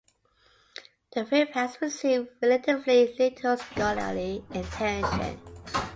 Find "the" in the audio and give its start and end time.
1.13-1.25